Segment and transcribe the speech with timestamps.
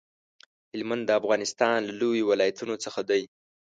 [0.71, 3.21] هلمند د افغانستان له لويو ولايتونو څخه دی.